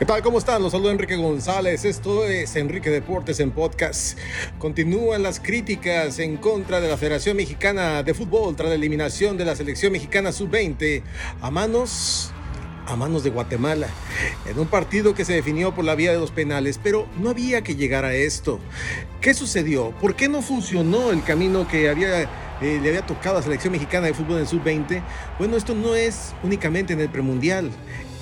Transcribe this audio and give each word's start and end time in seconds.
¿Qué 0.00 0.06
tal? 0.06 0.22
¿Cómo 0.22 0.38
están? 0.38 0.62
Los 0.62 0.72
saludo 0.72 0.92
Enrique 0.92 1.14
González. 1.16 1.84
Esto 1.84 2.24
es 2.24 2.56
Enrique 2.56 2.88
Deportes 2.88 3.38
en 3.38 3.50
Podcast. 3.50 4.18
Continúan 4.58 5.22
las 5.22 5.40
críticas 5.40 6.18
en 6.20 6.38
contra 6.38 6.80
de 6.80 6.88
la 6.88 6.96
Federación 6.96 7.36
Mexicana 7.36 8.02
de 8.02 8.14
Fútbol 8.14 8.56
tras 8.56 8.70
la 8.70 8.76
eliminación 8.76 9.36
de 9.36 9.44
la 9.44 9.54
selección 9.54 9.92
mexicana 9.92 10.32
sub-20 10.32 11.02
a 11.42 11.50
manos 11.50 12.32
a 12.86 12.96
manos 12.96 13.24
de 13.24 13.30
Guatemala, 13.30 13.88
en 14.46 14.58
un 14.58 14.68
partido 14.68 15.14
que 15.14 15.26
se 15.26 15.34
definió 15.34 15.74
por 15.74 15.84
la 15.84 15.94
vía 15.94 16.12
de 16.12 16.18
los 16.18 16.30
penales, 16.30 16.80
pero 16.82 17.06
no 17.18 17.28
había 17.28 17.62
que 17.62 17.76
llegar 17.76 18.06
a 18.06 18.14
esto. 18.14 18.58
¿Qué 19.20 19.34
sucedió? 19.34 19.90
¿Por 20.00 20.16
qué 20.16 20.28
no 20.30 20.40
funcionó 20.40 21.10
el 21.10 21.22
camino 21.22 21.68
que 21.68 21.90
había, 21.90 22.22
eh, 22.22 22.28
le 22.62 22.88
había 22.88 23.04
tocado 23.06 23.36
a 23.36 23.40
la 23.40 23.44
selección 23.44 23.72
mexicana 23.72 24.06
de 24.06 24.14
fútbol 24.14 24.38
en 24.38 24.46
sub-20? 24.46 25.02
Bueno, 25.38 25.58
esto 25.58 25.74
no 25.74 25.94
es 25.94 26.32
únicamente 26.42 26.94
en 26.94 27.00
el 27.00 27.10
premundial, 27.10 27.70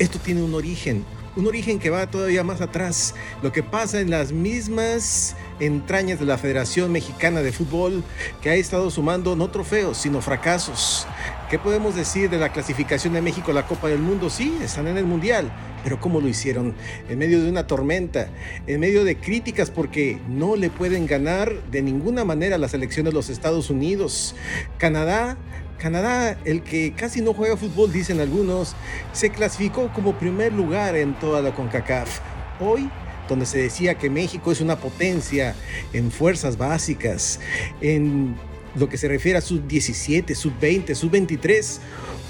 esto 0.00 0.18
tiene 0.18 0.42
un 0.42 0.52
origen, 0.54 1.04
un 1.38 1.46
origen 1.46 1.78
que 1.78 1.88
va 1.88 2.10
todavía 2.10 2.42
más 2.42 2.60
atrás. 2.60 3.14
Lo 3.42 3.52
que 3.52 3.62
pasa 3.62 4.00
en 4.00 4.10
las 4.10 4.32
mismas 4.32 5.36
entrañas 5.60 6.18
de 6.18 6.26
la 6.26 6.36
Federación 6.36 6.90
Mexicana 6.90 7.42
de 7.42 7.52
Fútbol, 7.52 8.02
que 8.42 8.50
ha 8.50 8.54
estado 8.56 8.90
sumando 8.90 9.36
no 9.36 9.48
trofeos, 9.48 9.98
sino 9.98 10.20
fracasos. 10.20 11.06
¿Qué 11.50 11.58
podemos 11.58 11.96
decir 11.96 12.28
de 12.28 12.38
la 12.38 12.52
clasificación 12.52 13.14
de 13.14 13.22
México 13.22 13.52
a 13.52 13.54
la 13.54 13.66
Copa 13.66 13.88
del 13.88 14.00
Mundo? 14.00 14.28
Sí, 14.28 14.58
están 14.62 14.86
en 14.86 14.98
el 14.98 15.06
Mundial, 15.06 15.50
pero 15.82 15.98
¿cómo 15.98 16.20
lo 16.20 16.28
hicieron? 16.28 16.74
En 17.08 17.18
medio 17.18 17.42
de 17.42 17.48
una 17.48 17.66
tormenta, 17.66 18.28
en 18.66 18.78
medio 18.78 19.02
de 19.02 19.16
críticas 19.16 19.70
porque 19.70 20.18
no 20.28 20.56
le 20.56 20.68
pueden 20.68 21.06
ganar 21.06 21.62
de 21.70 21.80
ninguna 21.80 22.26
manera 22.26 22.56
a 22.56 22.58
la 22.58 22.68
selección 22.68 23.06
de 23.06 23.12
los 23.12 23.30
Estados 23.30 23.70
Unidos. 23.70 24.34
Canadá 24.76 25.38
Canadá, 25.78 26.36
el 26.44 26.62
que 26.62 26.92
casi 26.92 27.22
no 27.22 27.32
juega 27.32 27.56
fútbol, 27.56 27.92
dicen 27.92 28.20
algunos, 28.20 28.74
se 29.12 29.30
clasificó 29.30 29.90
como 29.94 30.18
primer 30.18 30.52
lugar 30.52 30.96
en 30.96 31.14
toda 31.14 31.40
la 31.40 31.54
CONCACAF. 31.54 32.18
Hoy, 32.60 32.90
donde 33.28 33.46
se 33.46 33.58
decía 33.58 33.94
que 33.94 34.10
México 34.10 34.50
es 34.50 34.60
una 34.60 34.76
potencia 34.76 35.54
en 35.92 36.10
fuerzas 36.10 36.58
básicas, 36.58 37.38
en 37.80 38.34
lo 38.78 38.88
que 38.88 38.96
se 38.96 39.08
refiere 39.08 39.38
a 39.38 39.40
sub-17, 39.40 40.34
sub-20, 40.34 40.94
sub-23, 40.94 41.78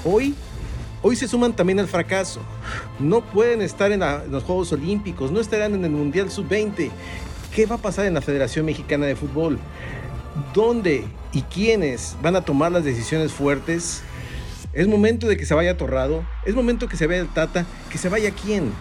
hoy 0.05 0.35
Hoy 1.01 1.15
se 1.15 1.29
suman 1.29 1.55
también 1.55 1.79
al 1.79 1.87
fracaso. 1.87 2.41
No 2.99 3.25
pueden 3.25 3.63
estar 3.63 3.93
en, 3.93 4.03
en, 4.03 4.33
los 4.33 4.43
Juegos 4.43 4.73
Olímpicos, 4.73 5.31
no 5.31 5.39
estarán 5.39 5.75
en 5.75 5.85
el 5.85 5.93
Mundial 5.93 6.29
Sub-20. 6.29 6.91
¿Qué 7.55 7.67
va 7.67 7.77
a 7.77 7.79
pasar 7.79 8.07
en 8.07 8.15
la 8.15 8.21
Federación 8.21 8.67
Mexicana 8.67 9.07
de 9.07 9.15
Fútbol? 9.15 9.61
¿Dónde 10.53 11.05
y 11.33 11.43
quiénes 11.43 12.17
van 12.23 12.37
a 12.37 12.43
tomar 12.43 12.73
las 12.73 12.85
decisiones 12.85 13.33
fuertes. 13.33 14.03
Es 14.73 14.87
momento 14.87 15.27
de 15.27 15.37
que 15.37 15.47
se 15.47 15.55
vaya 15.55 15.77
Torrado, 15.77 16.25
es 16.47 16.55
momento 16.55 16.89
que 16.89 16.97
se 16.97 17.07
vaya 17.07 17.21
el 17.21 17.29
Tata, 17.29 17.67
que 17.91 17.99
se 17.99 18.09
vaya 18.09 18.31
quién. 18.31 18.73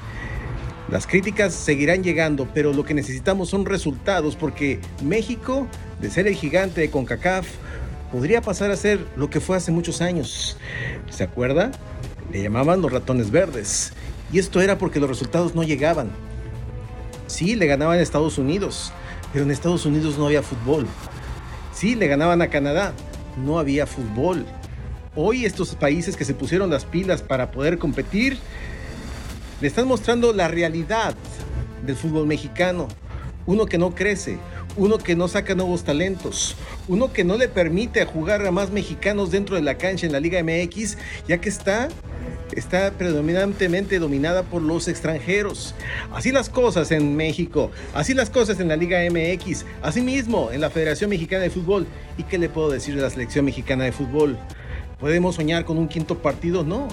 Las 0.90 1.06
críticas 1.06 1.54
seguirán 1.54 2.02
llegando, 2.02 2.48
pero 2.54 2.72
lo 2.72 2.86
que 2.86 2.94
necesitamos 2.94 3.50
son 3.50 3.66
resultados 3.66 4.38
porque 4.38 4.80
México, 5.04 5.68
de 6.00 6.10
ser 6.10 6.28
el 6.28 6.36
gigante 6.36 6.80
de 6.80 6.90
CONCACAF, 6.90 7.46
podría 8.12 8.42
pasar 8.42 8.72
a 8.72 8.78
ser 8.78 9.06
lo 9.18 9.30
que 9.30 9.42
fue 9.42 9.58
hace 9.58 9.72
muchos 9.72 10.02
años. 10.02 10.58
¿Se 11.10 11.26
acuerda? 11.26 11.72
Le 12.32 12.42
llamaban 12.42 12.82
los 12.82 12.92
ratones 12.92 13.32
verdes. 13.32 13.92
Y 14.32 14.40
esto 14.40 14.62
era 14.62 14.78
porque 14.78 15.02
los 15.02 15.10
resultados 15.10 15.56
no 15.56 15.64
llegaban. 15.64 16.10
Sí, 17.28 17.56
le 17.56 17.68
ganaban 17.68 18.00
a 18.00 18.02
Estados 18.02 18.38
Unidos, 18.38 18.94
pero 19.34 19.44
en 19.44 19.52
Estados 19.52 19.86
Unidos 19.86 20.18
no 20.18 20.28
había 20.28 20.42
fútbol. 20.42 20.88
Sí, 21.74 21.96
le 21.96 22.08
ganaban 22.08 22.42
a 22.42 22.48
Canadá. 22.48 22.94
No 23.46 23.60
había 23.60 23.86
fútbol. 23.86 24.46
Hoy 25.16 25.46
estos 25.46 25.76
países 25.76 26.16
que 26.16 26.26
se 26.26 26.34
pusieron 26.34 26.70
las 26.70 26.86
pilas 26.86 27.22
para 27.22 27.52
poder 27.52 27.78
competir, 27.78 28.38
le 29.62 29.68
están 29.68 29.88
mostrando 29.88 30.34
la 30.34 30.48
realidad 30.48 31.16
del 31.86 31.96
fútbol 31.96 32.28
mexicano. 32.28 32.88
Uno 33.46 33.66
que 33.66 33.78
no 33.78 33.96
crece, 33.96 34.38
uno 34.76 34.98
que 34.98 35.16
no 35.16 35.28
saca 35.28 35.56
nuevos 35.56 35.84
talentos, 35.84 36.56
uno 36.88 37.14
que 37.14 37.24
no 37.24 37.38
le 37.38 37.48
permite 37.48 38.04
jugar 38.06 38.46
a 38.46 38.52
más 38.52 38.72
mexicanos 38.72 39.32
dentro 39.32 39.56
de 39.56 39.62
la 39.62 39.78
cancha 39.78 40.06
en 40.06 40.12
la 40.12 40.20
Liga 40.20 40.44
MX, 40.44 40.98
ya 41.28 41.40
que 41.40 41.50
está 41.50 41.88
está 42.52 42.92
predominantemente 42.92 44.00
dominada 44.00 44.44
por 44.44 44.62
los 44.62 44.88
extranjeros. 44.88 45.76
Así 46.12 46.32
las 46.32 46.50
cosas 46.50 46.92
en 46.92 47.16
México, 47.16 47.72
así 47.94 48.14
las 48.14 48.30
cosas 48.30 48.60
en 48.60 48.68
la 48.68 48.76
Liga 48.76 49.00
MX, 49.10 49.66
así 49.82 50.02
mismo 50.02 50.52
en 50.52 50.62
la 50.62 50.70
Federación 50.70 51.10
Mexicana 51.10 51.44
de 51.44 51.50
Fútbol. 51.50 51.86
¿Y 52.18 52.24
qué 52.24 52.38
le 52.38 52.50
puedo 52.50 52.70
decir 52.70 52.96
de 52.96 53.02
la 53.02 53.10
Selección 53.10 53.46
Mexicana 53.46 53.84
de 53.84 53.92
Fútbol? 53.92 54.38
¿Podemos 55.00 55.36
soñar 55.36 55.66
con 55.66 55.78
un 55.78 55.88
quinto 55.88 56.18
partido? 56.18 56.64
No. 56.64 56.88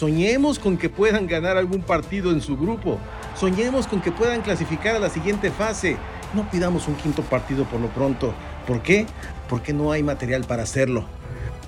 Soñemos 0.00 0.58
con 0.58 0.78
que 0.78 0.88
puedan 0.88 1.26
ganar 1.26 1.58
algún 1.58 1.82
partido 1.82 2.30
en 2.32 2.40
su 2.40 2.56
grupo. 2.56 2.98
Soñemos 3.38 3.86
con 3.86 4.00
que 4.00 4.10
puedan 4.10 4.40
clasificar 4.40 4.96
a 4.96 4.98
la 4.98 5.10
siguiente 5.10 5.50
fase. 5.50 5.98
No 6.32 6.50
pidamos 6.50 6.88
un 6.88 6.94
quinto 6.94 7.20
partido 7.20 7.66
por 7.66 7.80
lo 7.80 7.88
pronto. 7.88 8.32
¿Por 8.66 8.82
qué? 8.82 9.04
Porque 9.46 9.74
no 9.74 9.92
hay 9.92 10.02
material 10.02 10.44
para 10.44 10.62
hacerlo. 10.62 11.04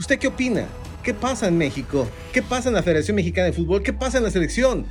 ¿Usted 0.00 0.18
qué 0.18 0.28
opina? 0.28 0.64
¿Qué 1.02 1.12
pasa 1.12 1.46
en 1.46 1.58
México? 1.58 2.08
¿Qué 2.32 2.40
pasa 2.40 2.70
en 2.70 2.74
la 2.74 2.82
Federación 2.82 3.16
Mexicana 3.16 3.48
de 3.48 3.52
Fútbol? 3.52 3.82
¿Qué 3.82 3.92
pasa 3.92 4.16
en 4.16 4.24
la 4.24 4.30
selección? 4.30 4.86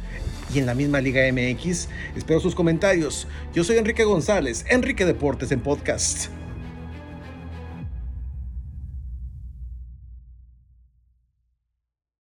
Y 0.53 0.59
en 0.59 0.67
la 0.67 0.75
misma 0.75 1.01
Liga 1.01 1.23
MX. 1.33 1.87
Espero 2.15 2.39
sus 2.39 2.53
comentarios. 2.53 3.27
Yo 3.55 3.63
soy 3.63 3.77
Enrique 3.77 4.03
González, 4.03 4.65
Enrique 4.69 5.03
Deportes 5.03 5.51
en 5.51 5.61
podcast. 5.61 6.29